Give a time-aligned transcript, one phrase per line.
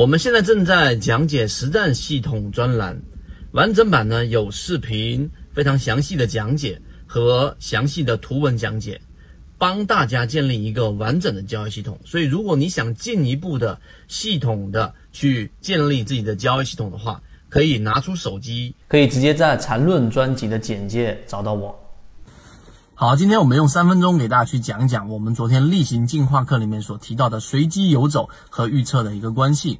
[0.00, 3.02] 我们现在正在讲解实战系统专栏，
[3.52, 8.98] 完整版呢有视频，非常详细的讲解和详细的图文讲解，
[9.58, 12.00] 帮大家建立一个完整的交易系统。
[12.02, 13.78] 所以，如果你想进一步的
[14.08, 17.20] 系统的去建立自己的交易系统的话，
[17.50, 21.78] 可以拿出手机，可以直接在缠论专辑的简介找到我。
[22.94, 29.78] 好，今天我们用三分钟给大家去讲讲我们昨天例行进化课里面所提到的随机游走和预测的一个关系。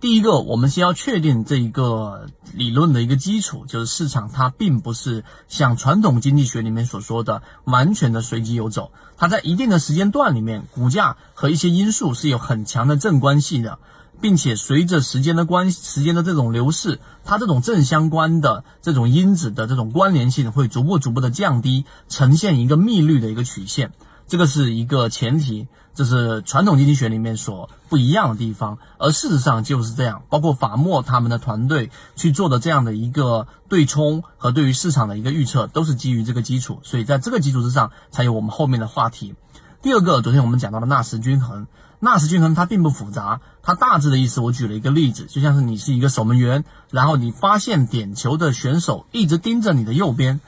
[0.00, 13.78] 第一个，我们先要确定这一个理论的一个基础，就是市场它并不是像传统经济学里面所说的完全的随机游走，它在一定的时间段里面，股价和一些因素是有很强的正关系的。
[14.22, 23.92] 并且随着时间的关时间的这种流逝，它这种正相关的这种因子的这种关联性会逐步逐步的降低，呈现一个幂律的一个曲线。
[24.30, 28.78] 这个是一个前提，这是传统经济学里面所不一样的地方。
[28.96, 36.78] 而事实上就是这样，包括法莫他们的团队去做的这样的一个对冲和对于市场的一个预测，都是基于这个基础。
[36.84, 39.34] 所以在这个基础之上，才有我们后面的话题。
[39.82, 41.66] 第二个，昨天我们讲到的纳什均衡。
[41.98, 50.40] 纳什均衡它并不复杂，它大致的意思我举了一个例子，就像是你是一个守门员，然后你发现点球的选手一直盯着你的右边，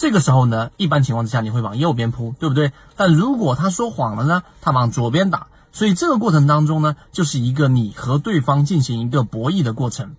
[0.00, 2.72] 这个时候呢，一般情况之下你会往右边扑，对不对？
[2.96, 10.16] 但如果他说谎了呢，他往左边打，所以这个过程当中呢，就是一个你和对方进行一个博弈的过程。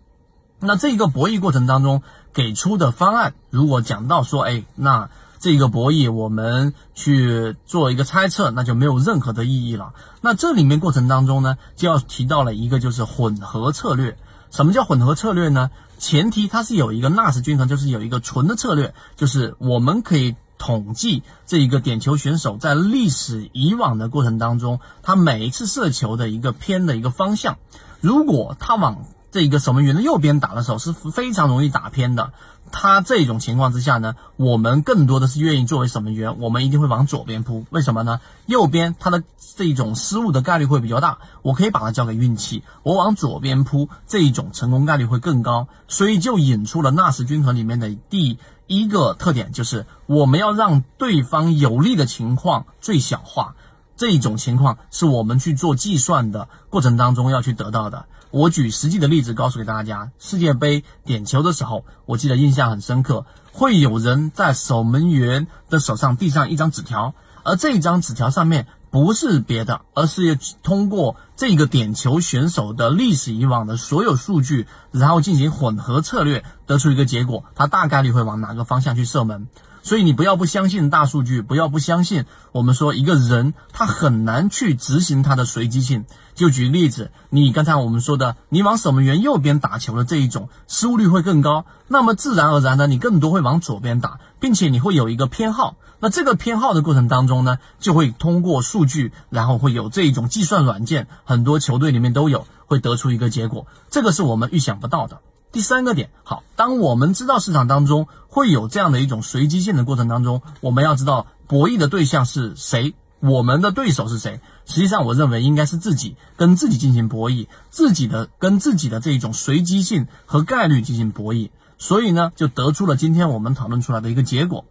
[0.59, 5.09] 那这个博弈过程当中给出的方案，如果讲到说，哎，那。
[5.39, 9.93] 这个博弈，我们去做一个猜测，那就没有任何的意义了。
[10.21, 14.19] 那这里面过程当中呢，就要提到了一个就是混合策略。
[14.51, 15.71] 什么叫混合策略呢？
[16.01, 27.59] 前提它是有一个纳什均衡，就是有一个纯的策略，就是我们可以统计这一个点球选手在历史以往的过程当中，他每一次射球的一个偏的一个方向。
[27.99, 32.33] 如果他往这一个守门员的右边打的时候，是非常容易打偏的。
[32.73, 37.65] 他这种情况之下呢，我们更多的是愿意作为守门员，我们一定会往左边扑。
[37.69, 38.21] 为什么呢？
[38.45, 39.23] 右边他的
[39.57, 42.63] 这种失误的概率会比较大，我可以把它交给运气。
[42.83, 45.67] 我往左边扑，这一种成功概率会更高。
[45.89, 53.55] 所以就引出了纳什均衡里面的第一个特点，就是我们要让对方有利的情况最小化。
[54.01, 58.07] 这一种情况是我们去做计算的过程当中要去得到的。
[58.31, 67.13] 我举实际的例子告诉给大家，世界杯点球的时候，我记得印象很深刻，会有人在守门员的手上递上一张纸条，
[67.43, 79.47] 而这一张纸条上面不是别的，而是通过这个点球选手的历史以往的所有数据，然后进行混合策略，得出一个结果，他大概率会往哪个方向去射门。
[79.83, 86.05] 所以你不要不相信大数据，不要不相信我们说一个人他很难去执行他的随机性。
[86.33, 95.75] 就举例子，你刚才我们说的，你往守门员右边打球的这一种失误率会更高，那么自然而然的你更多会往左边打，并且你会有一个偏好。
[95.99, 103.67] 那这个偏好的过程当中呢，就会通过数据，然后会有这一种计算软件，很多球队里面都有，会得出一个结果。
[103.89, 105.19] 这个是我们预想不到的。
[105.51, 114.39] 第三个点，好，当我们知道市场当中会有这样的一种随机性的过程当中，我们要知道博弈的对象是谁，我们的对手是谁。
[114.65, 121.49] 实际上，我认为应该是自己跟自己进行博弈，自己的跟自己的这一种随机性和概率进行博弈。
[121.77, 124.63] 所以呢，就得出了今天我们讨论出来的一个结果。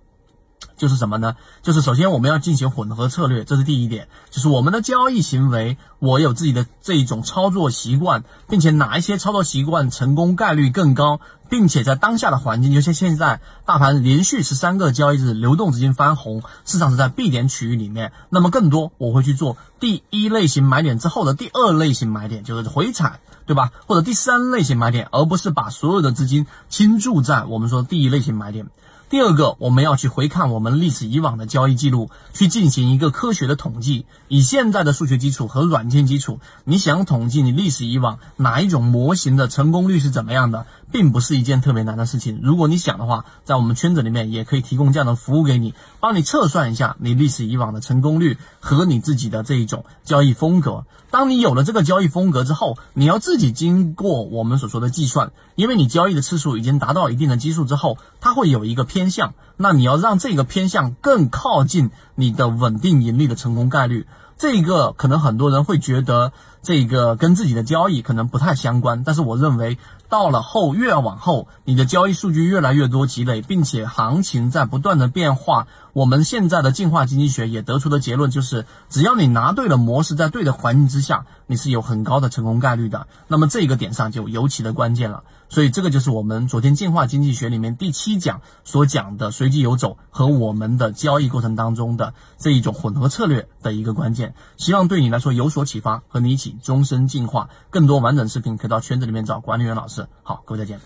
[0.80, 1.36] 就是什么呢？
[1.60, 4.08] 就是首先我们要进行混合策略，这是第一点。
[4.30, 11.20] 就是我们的交易行为，我有自己的这一种操作习惯，并且哪一些操作习惯成功概率更高，
[11.50, 23.70] 并且在当下的环境，就像现在大盘连续十三个交易日流动资金翻红，市场是在 B 点区域里面，那么更多我会去做第一类型买点之后的第二类型买点，就是回踩，对吧？
[23.86, 28.66] 或者第三类型买点，而不是把所有的资金倾注在我们说第一类型买点。
[29.10, 34.06] 第二个，我们要去回看我们历史以往的交易记录，去进行一个科学的统计。
[34.28, 42.38] 以现在的数学基础和软件基础，你想统计你历史以往哪一种模型的成功率是怎么样的，并不是一件特别难的事情。
[42.40, 50.84] 如果你想的话，在我们圈子里面也可以提供这样的服务给你，帮你测算一下你历史以往的成功率和你自己的这一种交易风格。
[51.10, 58.99] 当你有了这个交易风格之后，你要自己经过我们所说的计算，因为你交易的次数已经达到一定的基数之后，它会有一个偏。
[59.00, 64.06] 偏向，那你要让这个偏向更靠近你的稳定盈利的成功概率。
[64.40, 66.32] 这个可能很多人会觉得
[66.62, 69.76] 这个跟自己的交易可能不太相关，但是我认为
[70.08, 83.08] 到了后越往后，你的交易数据越来越多积累，并且行情在不断的变化，我们现在的进化经济学也得出的结论就是，只要你拿对了模式，在对的环境之下，你是有很高的成功概率的。
[83.28, 85.22] 那么这个点上就尤其的关键了。
[85.50, 94.29] 所以这个就是我们昨天进化经济学里面第七讲所讲的随机游走和我们的交易过程当中的这一种混合策略的一个关键。
[94.56, 97.48] 希望对你来说有所启发，和你一起终身进化。
[97.70, 100.06] 更多完整视频可以到圈子里面找管理员老师。
[100.22, 100.80] 好，各位再见。